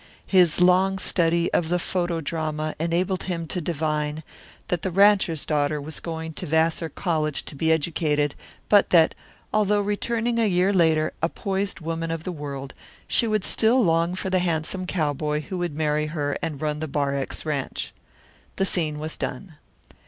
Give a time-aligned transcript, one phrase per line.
[0.25, 4.23] His long study of the photo drama enabled him to divine
[4.69, 8.33] that the rancher's daughter was going to Vassar College to be educated,
[8.67, 9.13] but that,
[9.53, 12.73] although returning a year later a poised woman of the world,
[13.07, 16.87] she would still long for the handsome cowboy who would marry her and run the
[16.87, 17.93] Bar X ranch.
[18.55, 19.57] The scene was done.